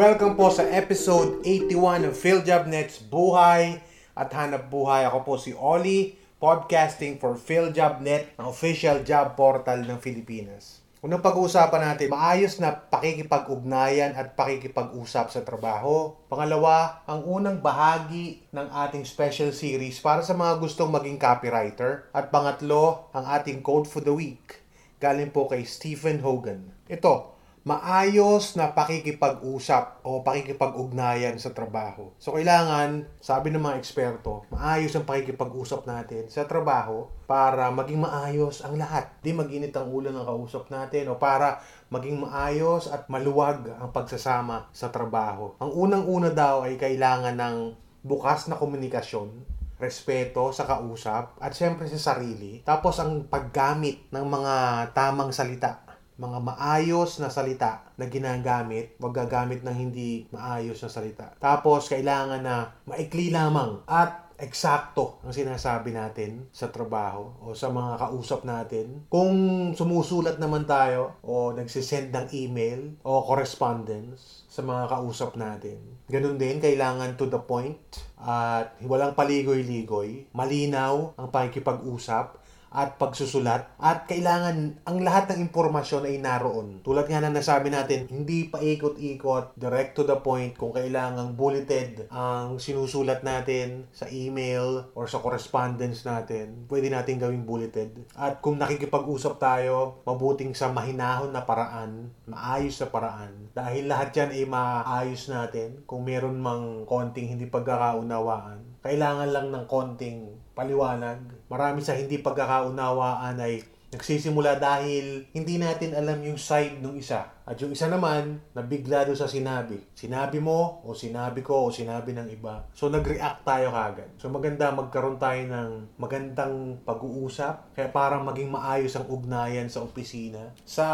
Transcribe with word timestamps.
Welcome 0.00 0.32
po 0.32 0.48
sa 0.48 0.64
episode 0.64 1.44
81 1.44 2.08
ng 2.08 2.14
PhilJobNet's 2.16 3.04
Buhay 3.04 3.84
at 4.16 4.32
Hanap 4.32 4.72
Buhay. 4.72 5.04
Ako 5.04 5.28
po 5.28 5.36
si 5.36 5.52
Oli, 5.52 6.16
podcasting 6.40 7.20
for 7.20 7.36
PhilJobNet, 7.36 8.40
ang 8.40 8.48
official 8.48 9.04
job 9.04 9.36
portal 9.36 9.84
ng 9.84 10.00
Pilipinas. 10.00 10.80
Unang 11.04 11.20
pag-uusapan 11.20 11.84
natin, 11.84 12.16
maayos 12.16 12.56
na 12.64 12.72
pakikipag-ugnayan 12.72 14.16
at 14.16 14.32
pakikipag-usap 14.40 15.36
sa 15.36 15.44
trabaho. 15.44 16.16
Pangalawa, 16.32 17.04
ang 17.04 17.20
unang 17.28 17.60
bahagi 17.60 18.40
ng 18.56 18.72
ating 18.72 19.04
special 19.04 19.52
series 19.52 20.00
para 20.00 20.24
sa 20.24 20.32
mga 20.32 20.64
gustong 20.64 20.88
maging 20.88 21.20
copywriter. 21.20 22.08
At 22.16 22.32
pangatlo, 22.32 23.12
ang 23.12 23.28
ating 23.28 23.60
code 23.60 23.84
for 23.84 24.00
the 24.00 24.16
week. 24.16 24.64
Galing 24.96 25.28
po 25.28 25.44
kay 25.44 25.68
Stephen 25.68 26.24
Hogan. 26.24 26.88
Ito, 26.88 27.36
maayos 27.60 28.56
na 28.56 28.72
pakikipag-usap 28.72 30.00
o 30.00 30.24
pakikipag-ugnayan 30.24 31.36
sa 31.36 31.52
trabaho. 31.52 32.16
So 32.16 32.32
kailangan, 32.32 33.04
sabi 33.20 33.52
ng 33.52 33.60
mga 33.60 33.76
eksperto, 33.76 34.48
maayos 34.48 34.96
ang 34.96 35.04
pakikipag-usap 35.04 35.84
natin 35.84 36.24
sa 36.32 36.48
trabaho 36.48 37.12
para 37.28 37.68
maging 37.68 38.00
maayos 38.00 38.64
ang 38.64 38.80
lahat. 38.80 39.12
Di 39.20 39.36
mag-init 39.36 39.76
ang 39.76 39.92
ulo 39.92 40.08
ng 40.08 40.24
kausap 40.24 40.72
natin 40.72 41.12
o 41.12 41.20
para 41.20 41.60
maging 41.92 42.24
maayos 42.24 42.88
at 42.88 43.04
maluwag 43.12 43.68
ang 43.76 43.92
pagsasama 43.92 44.72
sa 44.72 44.88
trabaho. 44.88 45.52
Ang 45.60 45.70
unang-una 45.76 46.32
daw 46.32 46.64
ay 46.64 46.80
kailangan 46.80 47.36
ng 47.36 47.56
bukas 48.00 48.48
na 48.48 48.56
komunikasyon 48.56 49.60
respeto 49.80 50.52
sa 50.52 50.68
kausap 50.68 51.40
at 51.40 51.52
siyempre 51.56 51.88
sa 51.88 52.12
sarili. 52.12 52.60
Tapos 52.64 53.00
ang 53.00 53.28
paggamit 53.28 54.08
ng 54.12 54.24
mga 54.28 54.54
tamang 54.92 55.32
salita 55.32 55.89
mga 56.20 56.38
maayos 56.44 57.16
na 57.16 57.32
salita 57.32 57.88
na 57.96 58.04
ginagamit, 58.12 59.00
wag 59.00 59.16
gagamit 59.16 59.64
ng 59.64 59.72
hindi 59.72 60.28
maayos 60.28 60.76
na 60.84 60.92
salita. 60.92 61.32
Tapos, 61.40 61.88
kailangan 61.88 62.44
na 62.44 62.76
maikli 62.84 63.32
lamang 63.32 63.80
at 63.88 64.30
eksakto 64.40 65.20
ang 65.20 65.36
sinasabi 65.36 65.92
natin 65.92 66.48
sa 66.48 66.72
trabaho 66.72 67.36
o 67.44 67.52
sa 67.52 67.68
mga 67.68 68.00
kausap 68.00 68.48
natin. 68.48 69.04
Kung 69.12 69.32
sumusulat 69.76 70.40
naman 70.40 70.64
tayo 70.64 71.20
o 71.20 71.52
nagsisend 71.52 72.08
ng 72.08 72.26
email 72.32 72.96
o 73.04 73.20
correspondence 73.20 74.48
sa 74.48 74.64
mga 74.64 74.88
kausap 74.88 75.36
natin. 75.36 75.78
Ganun 76.08 76.40
din, 76.40 76.58
kailangan 76.58 77.14
to 77.20 77.28
the 77.28 77.38
point 77.38 77.78
at 78.18 78.74
walang 78.82 79.12
paligoy-ligoy. 79.12 80.32
Malinaw 80.32 81.14
ang 81.20 81.28
pakikipag-usap 81.28 82.39
at 82.70 82.96
pagsusulat 82.96 83.74
at 83.82 84.06
kailangan 84.06 84.78
ang 84.86 84.98
lahat 85.02 85.34
ng 85.34 85.50
impormasyon 85.50 86.06
ay 86.06 86.22
naroon. 86.22 86.80
Tulad 86.86 87.10
nga 87.10 87.18
na 87.18 87.34
nasabi 87.34 87.68
natin, 87.68 88.06
hindi 88.06 88.46
pa 88.46 88.62
ikot-ikot, 88.62 89.58
direct 89.58 89.98
to 89.98 90.06
the 90.06 90.16
point 90.22 90.54
kung 90.54 90.70
kailangang 90.70 91.34
bulleted 91.34 92.06
ang 92.14 92.62
sinusulat 92.62 93.26
natin 93.26 93.90
sa 93.90 94.06
email 94.08 94.86
or 94.94 95.10
sa 95.10 95.18
correspondence 95.18 96.06
natin. 96.06 96.70
Pwede 96.70 96.88
natin 96.88 97.18
gawing 97.18 97.42
bulleted. 97.42 98.06
At 98.14 98.38
kung 98.38 98.62
nakikipag-usap 98.62 99.42
tayo, 99.42 100.00
mabuting 100.06 100.54
sa 100.54 100.70
mahinahon 100.70 101.34
na 101.34 101.42
paraan, 101.42 102.14
maayos 102.30 102.78
na 102.78 102.88
paraan. 102.88 103.50
Dahil 103.50 103.90
lahat 103.90 104.14
yan 104.14 104.30
ay 104.30 104.46
maayos 104.46 105.26
natin 105.26 105.82
kung 105.90 106.06
meron 106.06 106.38
mang 106.38 106.86
konting 106.86 107.34
hindi 107.34 107.50
pagkakaunawaan. 107.50 108.69
Kailangan 108.80 109.28
lang 109.28 109.46
ng 109.52 109.64
konting 109.68 110.32
paliwanag. 110.56 111.20
Marami 111.52 111.84
sa 111.84 111.92
hindi 111.92 112.16
pagkakaunawaan 112.20 113.36
ay 113.36 113.60
nagsisimula 113.90 114.56
dahil 114.56 115.26
hindi 115.34 115.58
natin 115.58 115.92
alam 115.92 116.22
yung 116.22 116.38
side 116.38 116.80
ng 116.80 116.96
isa. 116.96 117.28
At 117.50 117.58
yung 117.58 117.74
isa 117.74 117.90
naman, 117.90 118.38
nabigla 118.54 119.02
doon 119.02 119.18
sa 119.18 119.26
sinabi. 119.26 119.74
Sinabi 119.90 120.38
mo, 120.38 120.86
o 120.86 120.94
sinabi 120.94 121.42
ko, 121.42 121.66
o 121.66 121.74
sinabi 121.74 122.14
ng 122.14 122.30
iba. 122.30 122.70
So, 122.70 122.86
nag-react 122.94 123.42
tayo 123.42 123.74
kagad. 123.74 124.14
So, 124.22 124.30
maganda 124.30 124.70
magkaroon 124.70 125.18
tayo 125.18 125.42
ng 125.50 125.98
magandang 125.98 126.78
pag-uusap. 126.86 127.74
Kaya 127.74 127.90
parang 127.90 128.22
maging 128.22 128.54
maayos 128.54 128.94
ang 128.94 129.10
ugnayan 129.10 129.66
sa 129.66 129.82
opisina. 129.82 130.54
Sa 130.62 130.86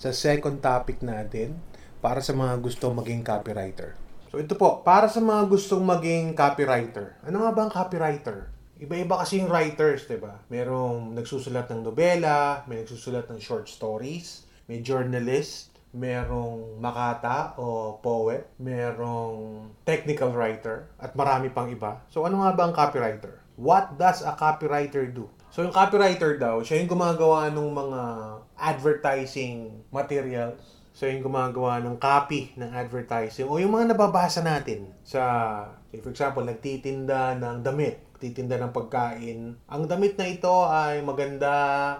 sa 0.01 0.17
second 0.17 0.65
topic 0.65 1.05
natin 1.05 1.61
para 2.01 2.25
sa 2.25 2.33
mga 2.33 2.57
gustong 2.65 2.97
maging 2.97 3.21
copywriter. 3.21 4.01
So 4.33 4.41
ito 4.41 4.57
po, 4.57 4.81
para 4.81 5.13
sa 5.13 5.21
mga 5.21 5.45
gustong 5.45 5.85
maging 5.85 6.33
copywriter. 6.33 7.21
Ano 7.21 7.45
nga 7.45 7.53
ba 7.53 7.69
ang 7.69 7.73
copywriter? 7.77 8.49
Iba-iba 8.83 9.15
kasi 9.23 9.39
yung 9.39 9.47
writers, 9.47 10.11
di 10.11 10.19
ba? 10.19 10.43
Merong 10.51 11.15
nagsusulat 11.15 11.71
ng 11.71 11.87
nobela, 11.87 12.67
may 12.67 12.83
nagsusulat 12.83 13.31
ng 13.31 13.39
short 13.39 13.71
stories, 13.71 14.43
may 14.67 14.83
journalist, 14.83 15.71
merong 15.95 16.83
makata 16.83 17.55
o 17.63 17.95
poet, 18.03 18.51
merong 18.59 19.71
technical 19.87 20.35
writer, 20.35 20.91
at 20.99 21.15
marami 21.15 21.47
pang 21.55 21.71
iba. 21.71 22.03
So 22.11 22.27
ano 22.27 22.43
nga 22.43 22.59
ba 22.59 22.63
ang 22.67 22.75
copywriter? 22.75 23.39
What 23.55 24.03
does 24.03 24.27
a 24.27 24.35
copywriter 24.35 25.07
do? 25.07 25.31
So 25.55 25.63
yung 25.63 25.71
copywriter 25.71 26.35
daw, 26.35 26.67
siya 26.67 26.83
yung 26.83 26.91
gumagawa 26.91 27.55
ng 27.55 27.71
mga 27.71 28.03
advertising 28.59 29.87
materials. 29.95 30.82
So 30.93 31.09
yung 31.09 31.25
gumagawa 31.25 31.81
ng 31.81 31.97
copy 31.97 32.53
ng 32.57 32.71
advertising 32.73 33.49
o 33.49 33.57
yung 33.57 33.73
mga 33.73 33.97
nababasa 33.97 34.45
natin 34.45 34.93
sa, 35.03 35.21
say 35.89 36.01
for 36.05 36.13
example, 36.13 36.45
nagtitinda 36.45 37.37
ng 37.41 37.65
damit 37.65 38.13
titinda 38.23 38.55
ng 38.55 38.71
pagkain. 38.71 39.59
Ang 39.67 39.83
damit 39.91 40.15
na 40.15 40.31
ito 40.31 40.55
ay 40.71 41.03
maganda 41.03 41.51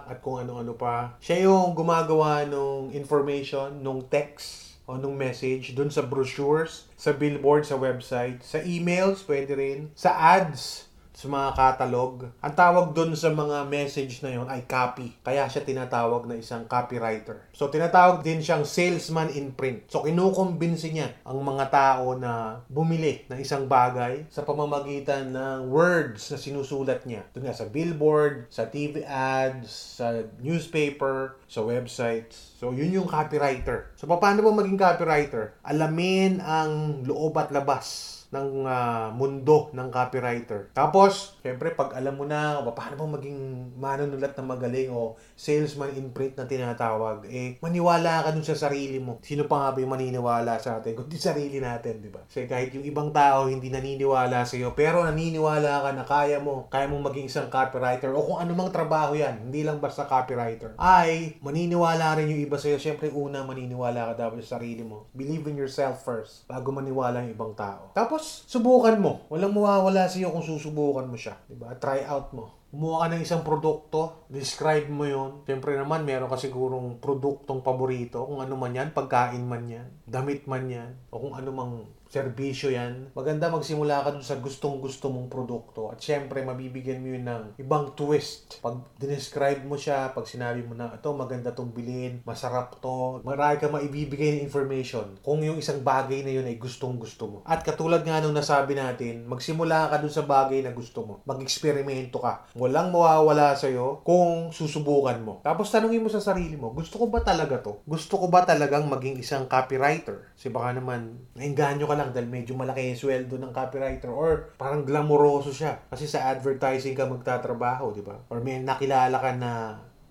at 0.07 0.23
kung 0.23 0.39
ano-ano 0.39 0.71
pa. 0.71 1.19
Siya 1.19 1.51
yung 1.51 1.75
gumagawa 1.75 2.47
ng 2.47 2.95
information, 2.95 3.83
ng 3.83 4.07
text 4.07 4.79
o 4.87 4.95
nung 4.95 5.19
message 5.19 5.75
dun 5.75 5.91
sa 5.91 6.03
brochures, 6.03 6.87
sa 6.95 7.11
billboard, 7.11 7.67
sa 7.67 7.75
website, 7.75 8.39
sa 8.39 8.63
emails, 8.63 9.23
pwede 9.27 9.51
rin, 9.55 9.91
sa 9.95 10.15
ads, 10.15 10.87
sa 11.13 11.29
mga 11.29 11.49
catalog. 11.53 12.25
Ang 12.41 12.53
tawag 12.57 12.91
doon 12.97 13.13
sa 13.13 13.29
mga 13.29 13.69
message 13.69 14.25
na 14.25 14.33
yon 14.33 14.49
ay 14.49 14.65
copy. 14.65 15.13
Kaya 15.21 15.45
siya 15.45 15.61
tinatawag 15.61 16.25
na 16.25 16.41
isang 16.41 16.65
copywriter. 16.65 17.45
So, 17.53 17.69
tinatawag 17.69 18.25
din 18.25 18.41
siyang 18.41 18.65
salesman 18.65 19.29
in 19.37 19.53
print. 19.53 19.87
So, 19.93 20.03
kinukumbinsi 20.03 20.89
niya 20.91 21.13
ang 21.23 21.39
mga 21.45 21.69
tao 21.69 22.17
na 22.17 22.65
bumili 22.65 23.29
ng 23.29 23.39
isang 23.39 23.69
bagay 23.69 24.25
sa 24.33 24.41
pamamagitan 24.41 25.29
ng 25.29 25.69
words 25.69 26.33
na 26.33 26.37
sinusulat 26.41 27.05
niya. 27.05 27.21
Doon 27.37 27.45
nga 27.45 27.55
sa 27.55 27.69
billboard, 27.69 28.49
sa 28.49 28.65
TV 28.67 29.05
ads, 29.05 29.69
sa 30.01 30.25
newspaper, 30.41 31.37
sa 31.45 31.61
websites. 31.61 32.57
So, 32.57 32.73
yun 32.73 32.89
yung 32.89 33.05
copywriter. 33.05 33.93
So, 33.93 34.09
paano 34.09 34.41
ba 34.41 34.51
maging 34.51 34.81
copywriter? 34.81 35.53
Alamin 35.61 36.41
ang 36.41 37.05
loob 37.05 37.37
at 37.37 37.53
labas 37.53 38.22
ng 38.33 38.65
uh, 38.65 39.13
mundo 39.13 39.69
ng 39.77 39.87
copywriter. 39.93 40.73
Tapos, 40.73 41.37
syempre, 41.45 41.77
pag 41.77 41.93
alam 41.93 42.17
mo 42.17 42.25
na 42.25 42.65
paano 42.73 42.97
bang 42.97 43.13
maging 43.21 43.39
manunulat 43.77 44.33
na 44.33 44.43
magaling 44.43 44.89
o 44.89 45.13
salesman 45.37 45.93
in 45.93 46.09
print 46.09 46.33
na 46.33 46.49
tinatawag, 46.49 47.29
eh, 47.29 47.61
maniwala 47.61 48.25
ka 48.25 48.33
dun 48.33 48.41
sa 48.41 48.57
sarili 48.57 48.97
mo. 48.97 49.21
Sino 49.21 49.45
pa 49.45 49.61
nga 49.61 49.69
ba 49.75 49.77
yung 49.77 49.93
maniniwala 49.93 50.57
sa 50.57 50.81
atin? 50.81 50.97
Kundi 50.97 51.21
sarili 51.21 51.61
natin, 51.61 52.01
di 52.01 52.09
ba? 52.09 52.25
Kasi 52.25 52.49
kahit 52.49 52.73
yung 52.73 52.85
ibang 52.87 53.13
tao 53.13 53.45
hindi 53.45 53.69
naniniwala 53.69 54.41
sa 54.49 54.55
iyo, 54.57 54.73
pero 54.73 55.05
naniniwala 55.05 55.85
ka 55.85 55.89
na 55.93 56.03
kaya 56.07 56.41
mo, 56.41 56.65
kaya 56.73 56.89
mong 56.89 57.13
maging 57.13 57.29
isang 57.29 57.53
copywriter 57.53 58.09
o 58.09 58.25
kung 58.25 58.41
anumang 58.41 58.73
trabaho 58.73 59.13
yan, 59.13 59.45
hindi 59.45 59.61
lang 59.61 59.77
basta 59.77 60.09
copywriter, 60.09 60.73
ay 60.81 61.37
maniniwala 61.45 62.17
rin 62.17 62.33
yung 62.33 62.41
iba 62.41 62.57
sa 62.57 62.71
iyo. 62.71 62.81
Syempre, 62.81 63.13
una, 63.13 63.45
maniniwala 63.45 64.13
ka 64.13 64.25
dapat 64.25 64.41
sa 64.41 64.57
sarili 64.57 64.81
mo. 64.81 65.11
Believe 65.11 65.45
in 65.51 65.59
yourself 65.59 66.01
first 66.01 66.47
bago 66.47 66.71
maniwala 66.71 67.21
yung 67.27 67.35
ibang 67.35 67.53
tao. 67.53 67.91
Tapos, 67.91 68.22
subukan 68.23 68.95
mo. 68.97 69.27
Walang 69.27 69.51
mawawala 69.51 70.07
sa'yo 70.07 70.31
kung 70.31 70.45
susubukan 70.45 71.03
mo 71.03 71.19
siya. 71.19 71.35
Diba? 71.45 71.75
Try 71.77 72.07
out 72.07 72.31
mo. 72.31 72.62
Kumuha 72.73 73.05
ka 73.05 73.07
ng 73.13 73.21
isang 73.21 73.45
produkto, 73.45 74.25
describe 74.33 74.89
mo 74.89 75.05
yon. 75.05 75.45
Siyempre 75.45 75.77
naman, 75.77 76.09
meron 76.09 76.25
ka 76.25 76.41
sigurong 76.41 76.97
produktong 76.97 77.61
paborito, 77.61 78.25
kung 78.25 78.41
ano 78.41 78.57
man 78.57 78.73
yan, 78.73 78.97
pagkain 78.97 79.45
man 79.45 79.69
yan, 79.69 79.85
damit 80.09 80.49
man 80.49 80.65
yan, 80.65 80.89
o 81.13 81.21
kung 81.21 81.37
ano 81.37 81.53
mang 81.53 81.73
serbisyo 82.13 82.69
yan. 82.69 83.09
Maganda 83.17 83.49
magsimula 83.49 84.05
ka 84.05 84.13
dun 84.13 84.21
sa 84.21 84.37
gustong 84.37 84.77
gusto 84.77 85.09
mong 85.09 85.33
produkto. 85.33 85.89
At 85.89 85.97
syempre, 85.97 86.45
mabibigyan 86.45 87.01
mo 87.01 87.09
yun 87.09 87.25
ng 87.25 87.57
ibang 87.57 87.97
twist. 87.97 88.61
Pag 88.61 88.85
describe 89.01 89.65
mo 89.65 89.73
siya, 89.73 90.13
pag 90.13 90.29
sinabi 90.29 90.61
mo 90.61 90.77
na, 90.77 90.93
ito 90.93 91.09
maganda 91.17 91.49
tong 91.57 91.73
bilhin, 91.73 92.21
masarap 92.21 92.77
to, 92.77 93.25
marami 93.25 93.57
ka 93.57 93.65
maibibigay 93.65 94.37
ng 94.37 94.45
information 94.45 95.17
kung 95.25 95.41
yung 95.41 95.57
isang 95.57 95.81
bagay 95.81 96.21
na 96.21 96.29
yun 96.29 96.45
ay 96.45 96.61
gustong 96.61 97.01
gusto 97.01 97.25
mo. 97.25 97.37
At 97.49 97.65
katulad 97.65 98.05
nga 98.05 98.21
nung 98.21 98.37
nasabi 98.37 98.77
natin, 98.77 99.25
magsimula 99.25 99.89
ka 99.89 99.97
dun 99.97 100.13
sa 100.13 100.21
bagay 100.21 100.61
na 100.61 100.69
gusto 100.69 101.01
mo. 101.01 101.13
Mag-eksperimento 101.25 102.21
ka. 102.21 102.45
Walang 102.63 102.95
mawawala 102.95 103.51
sa'yo 103.59 103.99
kung 104.07 104.55
susubukan 104.55 105.19
mo. 105.19 105.43
Tapos 105.43 105.67
tanungin 105.67 105.99
mo 105.99 106.07
sa 106.07 106.23
sarili 106.23 106.55
mo, 106.55 106.71
gusto 106.71 106.95
ko 106.95 107.11
ba 107.11 107.19
talaga 107.19 107.59
to? 107.59 107.83
Gusto 107.83 108.15
ko 108.15 108.31
ba 108.31 108.47
talagang 108.47 108.87
maging 108.87 109.19
isang 109.19 109.51
copywriter? 109.51 110.31
Kasi 110.31 110.47
baka 110.47 110.71
naman, 110.79 111.27
nainganyo 111.35 111.83
ka 111.83 111.99
lang 111.99 112.15
dahil 112.15 112.31
medyo 112.31 112.55
malaki 112.55 112.95
yung 112.95 113.01
sweldo 113.03 113.35
ng 113.35 113.51
copywriter 113.51 114.07
or 114.07 114.55
parang 114.55 114.87
glamoroso 114.87 115.51
siya. 115.51 115.83
Kasi 115.91 116.07
sa 116.07 116.31
advertising 116.31 116.95
ka 116.95 117.03
magtatrabaho, 117.03 117.91
di 117.91 117.99
ba? 117.99 118.23
Or 118.31 118.39
may 118.39 118.63
nakilala 118.63 119.19
ka 119.19 119.35
na 119.35 119.51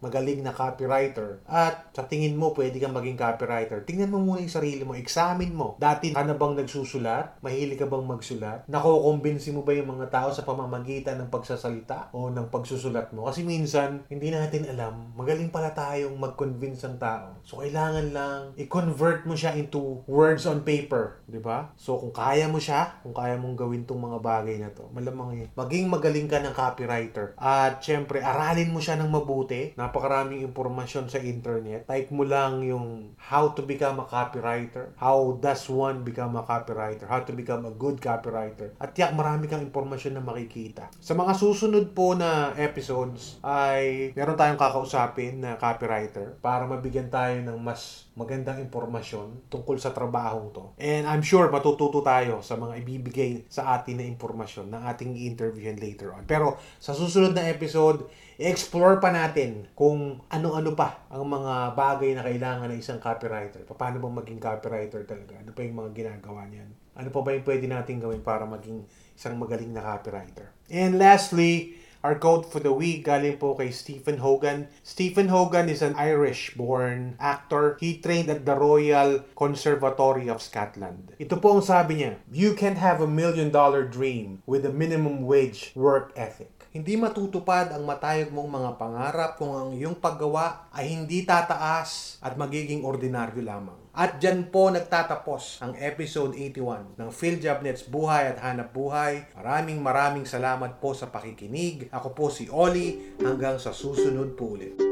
magaling 0.03 0.43
na 0.43 0.51
copywriter 0.51 1.39
at 1.47 1.95
sa 1.95 2.05
tingin 2.11 2.35
mo 2.35 2.51
pwede 2.53 2.83
kang 2.83 2.93
maging 2.93 3.15
copywriter, 3.15 3.87
tingnan 3.87 4.11
mo 4.11 4.19
muna 4.19 4.43
yung 4.43 4.51
sarili 4.51 4.83
mo, 4.83 4.99
examine 4.99 5.55
mo. 5.55 5.79
Dati 5.79 6.11
ka 6.11 6.27
na 6.27 6.35
bang 6.35 6.59
nagsusulat? 6.59 7.39
Mahilig 7.39 7.79
ka 7.79 7.87
bang 7.87 8.03
magsulat? 8.03 8.67
Nakukumbinsi 8.67 9.55
mo 9.55 9.63
ba 9.63 9.73
yung 9.73 9.95
mga 9.95 10.11
tao 10.11 10.29
sa 10.35 10.43
pamamagitan 10.43 11.23
ng 11.23 11.31
pagsasalita 11.31 12.11
o 12.11 12.29
ng 12.29 12.51
pagsusulat 12.51 13.15
mo? 13.15 13.31
Kasi 13.31 13.47
minsan, 13.47 14.03
hindi 14.11 14.35
natin 14.35 14.67
alam, 14.67 15.15
magaling 15.15 15.55
pala 15.55 15.71
tayong 15.71 16.19
mag-convince 16.19 16.83
ang 16.83 16.99
tao. 16.99 17.39
So, 17.47 17.63
kailangan 17.63 18.11
lang 18.11 18.41
i-convert 18.59 19.23
mo 19.29 19.39
siya 19.39 19.55
into 19.55 20.03
words 20.11 20.49
on 20.51 20.67
paper. 20.67 21.23
di 21.31 21.39
ba? 21.39 21.71
So, 21.79 22.01
kung 22.03 22.11
kaya 22.11 22.51
mo 22.51 22.59
siya, 22.59 22.99
kung 23.07 23.15
kaya 23.15 23.39
mong 23.39 23.55
gawin 23.55 23.87
tong 23.87 24.03
mga 24.03 24.19
bagay 24.19 24.57
na 24.59 24.73
to, 24.75 24.91
malamang 24.91 25.47
yun. 25.47 25.49
Maging 25.55 25.87
magaling 25.87 26.27
ka 26.27 26.43
ng 26.43 26.55
copywriter. 26.57 27.39
At 27.39 27.79
syempre, 27.85 28.19
aralin 28.25 28.73
mo 28.73 28.83
siya 28.83 28.99
ng 28.99 29.11
mabuti. 29.13 29.77
Napakaraming 29.93 30.41
impormasyon 30.41 31.12
sa 31.12 31.21
internet. 31.21 31.85
Type 31.85 32.09
mo 32.17 32.25
lang 32.25 32.65
yung 32.65 33.12
how 33.21 33.53
to 33.53 33.61
become 33.61 34.00
a 34.00 34.09
copywriter. 34.09 34.97
How 34.97 35.37
does 35.37 35.69
one 35.69 36.00
become 36.00 36.33
a 36.41 36.49
copywriter? 36.49 37.05
How 37.05 37.21
to 37.21 37.37
become 37.37 37.69
a 37.69 37.77
good 37.77 38.00
copywriter. 38.00 38.73
At 38.81 38.97
yak, 38.97 39.12
marami 39.12 39.53
kang 39.53 39.61
impormasyon 39.61 40.17
na 40.17 40.25
makikita. 40.25 40.89
Sa 40.97 41.12
mga 41.12 41.37
susunod 41.37 41.93
po 41.93 42.17
na 42.17 42.56
episodes 42.56 43.37
ay 43.44 44.17
meron 44.17 44.41
tayong 44.41 44.56
kakausapin 44.56 45.44
na 45.44 45.61
copywriter 45.61 46.41
para 46.41 46.65
mabigyan 46.65 47.12
tayo 47.12 47.37
ng 47.44 47.61
mas 47.61 48.09
magandang 48.17 48.65
impormasyon 48.65 49.53
tungkol 49.53 49.77
sa 49.77 49.93
trabahong 49.93 50.56
to. 50.56 50.73
And 50.81 51.05
I'm 51.05 51.21
sure 51.21 51.53
matututo 51.53 52.00
tayo 52.00 52.41
sa 52.41 52.56
mga 52.56 52.81
ibibigay 52.81 53.44
sa 53.53 53.77
atin 53.77 54.00
na 54.00 54.09
impormasyon 54.09 54.73
ng 54.73 54.83
ating 54.89 55.21
interviewin 55.21 55.77
later 55.77 56.17
on. 56.17 56.25
Pero 56.25 56.56
sa 56.81 56.97
susunod 56.97 57.37
na 57.37 57.44
episode, 57.53 58.09
i-explore 58.43 58.99
pa 58.99 59.15
natin 59.15 59.71
kung 59.79 60.19
ano-ano 60.27 60.75
pa 60.75 61.06
ang 61.06 61.23
mga 61.23 61.79
bagay 61.79 62.11
na 62.19 62.27
kailangan 62.27 62.75
ng 62.75 62.83
isang 62.83 62.99
copywriter. 62.99 63.62
Paano 63.71 64.03
ba 64.03 64.11
maging 64.11 64.43
copywriter 64.43 65.06
talaga? 65.06 65.39
Ano 65.39 65.55
pa 65.55 65.62
yung 65.62 65.79
mga 65.79 65.91
ginagawa 65.94 66.50
niyan? 66.50 66.71
Ano 66.99 67.09
pa 67.15 67.23
ba 67.23 67.31
yung 67.31 67.47
pwede 67.47 67.71
natin 67.71 68.03
gawin 68.03 68.21
para 68.21 68.43
maging 68.43 68.83
isang 69.15 69.39
magaling 69.39 69.71
na 69.71 69.87
copywriter? 69.87 70.50
And 70.67 70.99
lastly, 70.99 71.79
Our 72.03 72.19
quote 72.19 72.50
for 72.50 72.59
the 72.59 72.75
week 72.75 73.06
galing 73.06 73.39
po 73.39 73.55
kay 73.55 73.71
Stephen 73.71 74.19
Hogan. 74.19 74.67
Stephen 74.83 75.31
Hogan 75.31 75.71
is 75.71 75.87
an 75.87 75.94
Irish-born 75.94 77.15
actor. 77.23 77.79
He 77.79 78.03
trained 78.03 78.27
at 78.27 78.43
the 78.43 78.59
Royal 78.59 79.23
Conservatory 79.39 80.27
of 80.27 80.43
Scotland. 80.43 81.15
Ito 81.23 81.39
po 81.39 81.55
ang 81.55 81.62
sabi 81.62 82.03
niya, 82.03 82.19
You 82.27 82.59
can't 82.59 82.83
have 82.83 82.99
a 82.99 83.06
million 83.06 83.55
dollar 83.55 83.87
dream 83.87 84.43
with 84.50 84.67
a 84.67 84.75
minimum 84.75 85.23
wage 85.31 85.71
work 85.79 86.11
ethic. 86.19 86.52
Hindi 86.73 86.97
matutupad 86.97 87.69
ang 87.69 87.85
matayog 87.85 88.33
mong 88.33 88.49
mga 88.49 88.71
pangarap 88.81 89.31
kung 89.37 89.53
ang 89.53 89.71
iyong 89.77 90.01
paggawa 90.01 90.73
ay 90.73 90.89
hindi 90.89 91.21
tataas 91.21 92.17
at 92.25 92.33
magiging 92.41 92.81
ordinaryo 92.81 93.45
lamang. 93.45 93.77
At 93.93 94.17
dyan 94.17 94.49
po 94.49 94.73
nagtatapos 94.73 95.61
ang 95.61 95.77
episode 95.77 96.33
81 96.33 96.97
ng 96.97 97.11
PhilJobNet's 97.13 97.85
Buhay 97.93 98.33
at 98.33 98.41
Hanap 98.41 98.73
Buhay. 98.73 99.29
Maraming 99.37 99.85
maraming 99.85 100.25
salamat 100.25 100.81
po 100.81 100.97
sa 100.97 101.13
pakikinig. 101.13 101.93
Ako 101.93 102.17
po 102.17 102.33
si 102.33 102.49
Oli. 102.49 103.21
Hanggang 103.21 103.61
sa 103.61 103.77
susunod 103.77 104.33
po 104.33 104.57
ulit. 104.57 104.92